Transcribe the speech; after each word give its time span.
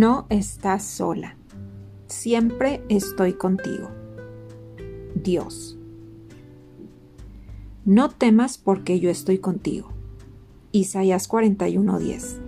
No 0.00 0.24
estás 0.30 0.82
sola. 0.82 1.36
Siempre 2.06 2.82
estoy 2.88 3.34
contigo. 3.34 3.90
Dios. 5.14 5.78
No 7.84 8.08
temas 8.08 8.56
porque 8.56 8.98
yo 8.98 9.10
estoy 9.10 9.40
contigo. 9.40 9.90
Isaías 10.72 11.28
41:10. 11.28 12.38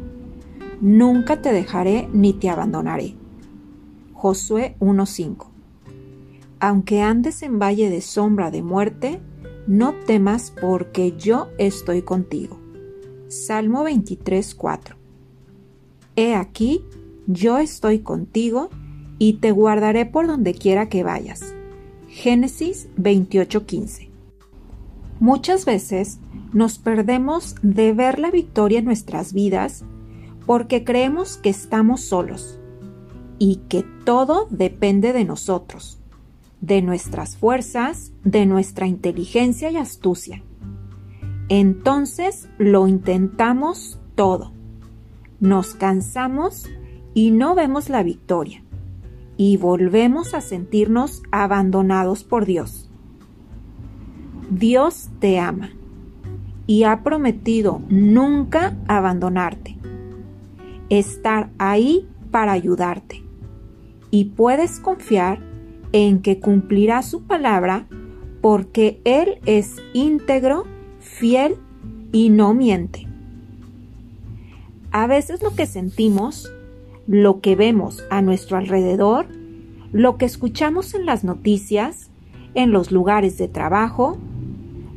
Nunca 0.80 1.42
te 1.42 1.52
dejaré 1.52 2.09
ni 2.14 2.32
te 2.32 2.48
abandonaré. 2.48 3.16
Josué 4.14 4.74
1:5. 4.80 5.50
Aunque 6.59 7.02
andes 7.02 7.42
en 7.42 7.59
valle 7.59 7.91
de 7.91 8.00
sombra 8.00 8.50
de 8.50 8.62
muerte, 8.62 9.20
no 9.66 9.92
temas 10.06 10.55
porque 10.59 11.19
yo 11.19 11.48
estoy 11.59 12.00
contigo. 12.00 12.59
Salmo 13.28 13.84
23:4. 13.84 14.96
He 16.16 16.34
aquí, 16.34 16.87
yo 17.26 17.58
estoy 17.58 18.00
contigo 18.00 18.70
y 19.18 19.34
te 19.34 19.52
guardaré 19.52 20.06
por 20.06 20.26
donde 20.26 20.54
quiera 20.54 20.88
que 20.88 21.02
vayas. 21.02 21.54
Génesis 22.08 22.88
28:15. 22.96 24.08
Muchas 25.20 25.64
veces 25.64 26.18
nos 26.52 26.78
perdemos 26.78 27.54
de 27.62 27.92
ver 27.92 28.18
la 28.18 28.30
victoria 28.30 28.80
en 28.80 28.84
nuestras 28.84 29.32
vidas 29.32 29.84
porque 30.46 30.84
creemos 30.84 31.36
que 31.36 31.50
estamos 31.50 32.00
solos 32.00 32.58
y 33.38 33.60
que 33.68 33.84
todo 34.04 34.46
depende 34.50 35.12
de 35.12 35.24
nosotros, 35.24 35.98
de 36.60 36.82
nuestras 36.82 37.36
fuerzas, 37.36 38.12
de 38.24 38.46
nuestra 38.46 38.86
inteligencia 38.86 39.70
y 39.70 39.76
astucia. 39.76 40.42
Entonces 41.48 42.48
lo 42.59 42.88
intentamos 42.88 43.98
todo. 44.14 44.52
Nos 45.40 45.74
cansamos 45.74 46.68
y 47.15 47.30
no 47.30 47.55
vemos 47.55 47.88
la 47.88 48.02
victoria 48.02 48.63
y 49.37 49.57
volvemos 49.57 50.35
a 50.35 50.41
sentirnos 50.41 51.23
abandonados 51.30 52.24
por 52.24 52.46
Dios. 52.46 52.91
Dios 54.51 55.09
te 55.19 55.38
ama 55.38 55.71
y 56.66 56.85
ha 56.85 57.02
prometido 57.02 57.82
nunca 57.88 58.77
abandonarte, 58.87 59.77
estar 60.91 61.51
ahí 61.59 62.09
para 62.30 62.52
ayudarte 62.52 63.23
y 64.10 64.26
puedes 64.26 64.78
confiar 64.78 65.41
en 65.93 66.21
que 66.21 66.38
cumplirá 66.38 67.03
su 67.03 67.22
palabra 67.22 67.87
porque 68.41 69.00
Él 69.04 69.38
es 69.47 69.76
íntegro, 69.94 70.65
fiel 71.00 71.56
y 72.12 72.28
no 72.28 72.54
miente. 72.54 73.09
A 74.91 75.06
veces 75.06 75.43
lo 75.43 75.54
que 75.54 75.65
sentimos, 75.66 76.53
lo 77.06 77.41
que 77.41 77.56
vemos 77.56 78.04
a 78.10 78.22
nuestro 78.22 78.56
alrededor, 78.56 79.26
lo 79.92 80.16
que 80.16 80.25
escuchamos 80.25 80.94
en 80.94 81.06
las 81.06 81.25
noticias, 81.25 82.10
en 82.54 82.72
los 82.72 82.92
lugares 82.92 83.38
de 83.38 83.48
trabajo, 83.48 84.19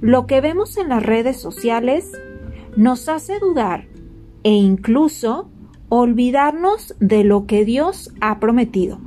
lo 0.02 0.28
que 0.28 0.42
vemos 0.42 0.78
en 0.78 0.90
las 0.90 1.04
redes 1.04 1.40
sociales 1.40 2.12
nos 2.76 3.10
hace 3.10 3.40
dudar 3.40 3.88
e 4.44 4.52
incluso 4.52 5.50
olvidarnos 5.90 6.96
de 7.00 7.24
lo 7.24 7.46
que 7.46 7.66
Dios 7.66 8.14
ha 8.22 8.40
prometido. 8.40 9.00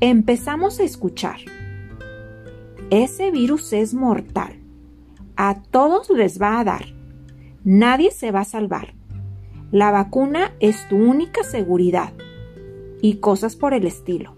Empezamos 0.00 0.80
a 0.80 0.84
escuchar. 0.84 1.38
Ese 2.90 3.30
virus 3.30 3.72
es 3.72 3.94
mortal. 3.94 4.60
A 5.36 5.62
todos 5.70 6.10
les 6.10 6.40
va 6.40 6.60
a 6.60 6.64
dar. 6.64 6.86
Nadie 7.64 8.10
se 8.10 8.30
va 8.30 8.40
a 8.40 8.44
salvar. 8.44 8.97
La 9.70 9.90
vacuna 9.90 10.52
es 10.60 10.88
tu 10.88 10.96
única 10.96 11.42
seguridad. 11.44 12.12
Y 13.00 13.16
cosas 13.16 13.54
por 13.54 13.74
el 13.74 13.86
estilo. 13.86 14.34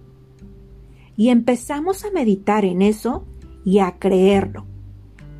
Y 1.17 1.29
empezamos 1.29 2.05
a 2.05 2.11
meditar 2.11 2.65
en 2.65 2.83
eso 2.83 3.25
y 3.65 3.79
a 3.79 3.99
creerlo 3.99 4.67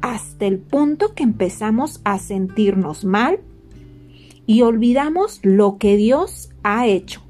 hasta 0.01 0.47
el 0.47 0.59
punto 0.59 1.15
que 1.15 1.23
empezamos 1.23 2.01
a 2.05 2.19
sentirnos 2.19 3.05
mal 3.05 3.41
y 4.47 4.63
olvidamos 4.63 5.41
lo 5.43 5.79
que 5.79 5.97
Dios 5.97 6.51
ha 6.63 6.87
hecho. 6.87 7.23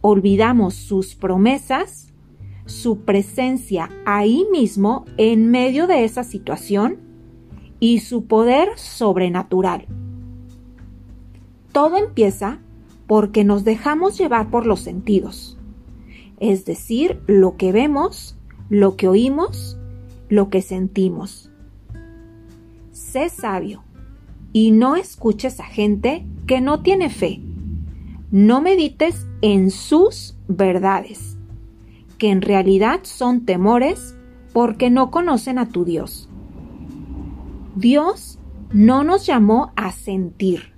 Olvidamos 0.00 0.74
sus 0.74 1.14
promesas, 1.14 2.12
su 2.66 3.00
presencia 3.00 3.88
ahí 4.04 4.46
mismo 4.52 5.04
en 5.16 5.50
medio 5.50 5.86
de 5.86 6.04
esa 6.04 6.24
situación 6.24 6.98
y 7.80 8.00
su 8.00 8.26
poder 8.26 8.68
sobrenatural. 8.76 9.86
Todo 11.78 11.96
empieza 11.96 12.58
porque 13.06 13.44
nos 13.44 13.62
dejamos 13.62 14.18
llevar 14.18 14.50
por 14.50 14.66
los 14.66 14.80
sentidos, 14.80 15.56
es 16.40 16.64
decir, 16.64 17.20
lo 17.28 17.56
que 17.56 17.70
vemos, 17.70 18.36
lo 18.68 18.96
que 18.96 19.06
oímos, 19.06 19.78
lo 20.28 20.50
que 20.50 20.60
sentimos 20.60 21.48
sé 22.98 23.28
sabio 23.28 23.84
y 24.52 24.72
no 24.72 24.96
escuches 24.96 25.60
a 25.60 25.64
gente 25.64 26.26
que 26.46 26.60
no 26.60 26.82
tiene 26.82 27.10
fe. 27.10 27.40
No 28.30 28.60
medites 28.60 29.26
en 29.40 29.70
sus 29.70 30.36
verdades, 30.48 31.38
que 32.18 32.30
en 32.30 32.42
realidad 32.42 33.00
son 33.04 33.46
temores 33.46 34.16
porque 34.52 34.90
no 34.90 35.10
conocen 35.10 35.58
a 35.58 35.68
tu 35.68 35.84
Dios. 35.84 36.28
Dios 37.76 38.38
no 38.72 39.04
nos 39.04 39.24
llamó 39.24 39.72
a 39.76 39.92
sentir, 39.92 40.74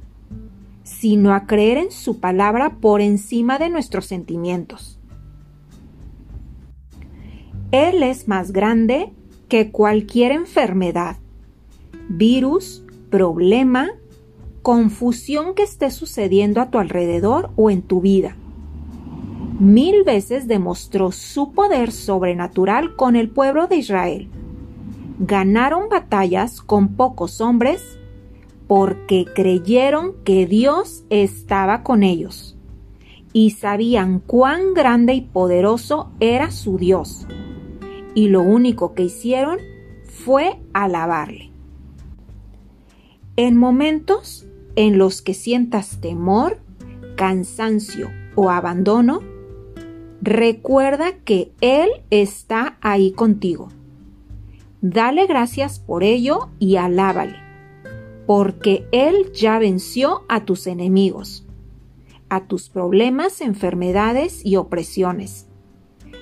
sino 0.82 1.34
a 1.34 1.46
creer 1.46 1.78
en 1.78 1.90
su 1.90 2.20
palabra 2.20 2.76
por 2.80 3.00
encima 3.00 3.58
de 3.58 3.70
nuestros 3.70 4.06
sentimientos. 4.06 4.98
Él 7.70 8.02
es 8.02 8.26
más 8.26 8.52
grande 8.52 9.12
que 9.48 9.70
cualquier 9.70 10.32
enfermedad 10.32 11.16
virus, 12.10 12.84
problema, 13.08 13.90
confusión 14.62 15.54
que 15.54 15.62
esté 15.62 15.90
sucediendo 15.90 16.60
a 16.60 16.70
tu 16.70 16.78
alrededor 16.78 17.50
o 17.56 17.70
en 17.70 17.82
tu 17.82 18.00
vida. 18.00 18.36
Mil 19.60 20.02
veces 20.04 20.48
demostró 20.48 21.12
su 21.12 21.52
poder 21.52 21.92
sobrenatural 21.92 22.96
con 22.96 23.14
el 23.14 23.30
pueblo 23.30 23.68
de 23.68 23.76
Israel. 23.76 24.28
Ganaron 25.20 25.88
batallas 25.88 26.60
con 26.60 26.96
pocos 26.96 27.40
hombres 27.40 27.99
porque 28.70 29.24
creyeron 29.24 30.14
que 30.22 30.46
Dios 30.46 31.02
estaba 31.10 31.82
con 31.82 32.04
ellos 32.04 32.56
y 33.32 33.50
sabían 33.50 34.20
cuán 34.20 34.74
grande 34.74 35.12
y 35.14 35.22
poderoso 35.22 36.12
era 36.20 36.52
su 36.52 36.78
Dios. 36.78 37.26
Y 38.14 38.28
lo 38.28 38.42
único 38.42 38.94
que 38.94 39.02
hicieron 39.02 39.58
fue 40.04 40.60
alabarle. 40.72 41.50
En 43.34 43.56
momentos 43.56 44.46
en 44.76 44.98
los 44.98 45.20
que 45.20 45.34
sientas 45.34 46.00
temor, 46.00 46.60
cansancio 47.16 48.08
o 48.36 48.50
abandono, 48.50 49.20
recuerda 50.22 51.16
que 51.24 51.50
Él 51.60 51.88
está 52.10 52.78
ahí 52.82 53.10
contigo. 53.10 53.66
Dale 54.80 55.26
gracias 55.26 55.80
por 55.80 56.04
ello 56.04 56.50
y 56.60 56.76
alábale, 56.76 57.49
porque 58.30 58.86
Él 58.92 59.32
ya 59.32 59.58
venció 59.58 60.22
a 60.28 60.44
tus 60.44 60.68
enemigos, 60.68 61.44
a 62.28 62.46
tus 62.46 62.68
problemas, 62.68 63.40
enfermedades 63.40 64.46
y 64.46 64.54
opresiones. 64.54 65.48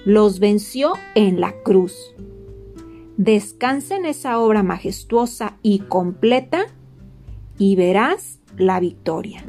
Los 0.07 0.41
venció 0.41 0.95
en 1.15 1.39
la 1.39 1.53
cruz. 1.63 2.15
Descansa 3.19 3.95
en 3.95 4.07
esa 4.07 4.41
obra 4.41 4.63
majestuosa 4.63 5.59
y 5.63 5.81
completa 5.81 6.69
y 7.59 7.77
verás 7.77 8.41
la 8.57 8.81
victoria. 8.81 9.45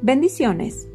Bendiciones. 0.00 0.88